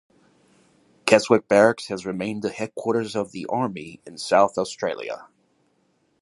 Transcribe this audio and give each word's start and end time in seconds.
Keswick 1.05 1.47
Barracks 1.47 1.89
has 1.89 2.07
remained 2.07 2.41
the 2.41 2.49
headquarters 2.49 3.15
of 3.15 3.31
the 3.33 3.45
Army 3.47 4.01
in 4.07 4.17
South 4.17 4.57
Australia. 4.57 5.27